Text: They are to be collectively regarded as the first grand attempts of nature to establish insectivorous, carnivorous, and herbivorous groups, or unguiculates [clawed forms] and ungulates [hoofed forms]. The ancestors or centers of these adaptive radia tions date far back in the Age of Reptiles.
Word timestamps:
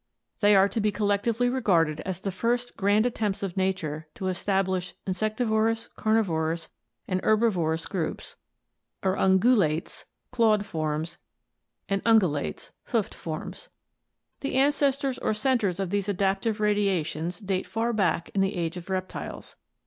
They 0.39 0.55
are 0.55 0.67
to 0.67 0.81
be 0.81 0.91
collectively 0.91 1.47
regarded 1.47 1.99
as 1.99 2.19
the 2.19 2.31
first 2.31 2.75
grand 2.75 3.05
attempts 3.05 3.43
of 3.43 3.55
nature 3.55 4.07
to 4.15 4.29
establish 4.29 4.95
insectivorous, 5.05 5.89
carnivorous, 5.95 6.69
and 7.07 7.21
herbivorous 7.23 7.85
groups, 7.85 8.35
or 9.03 9.15
unguiculates 9.15 10.05
[clawed 10.31 10.65
forms] 10.65 11.19
and 11.87 12.03
ungulates 12.03 12.71
[hoofed 12.85 13.13
forms]. 13.13 13.69
The 14.39 14.55
ancestors 14.55 15.19
or 15.19 15.35
centers 15.35 15.79
of 15.79 15.91
these 15.91 16.09
adaptive 16.09 16.57
radia 16.57 17.05
tions 17.05 17.37
date 17.37 17.67
far 17.67 17.93
back 17.93 18.29
in 18.33 18.41
the 18.41 18.55
Age 18.55 18.77
of 18.77 18.89
Reptiles. 18.89 19.55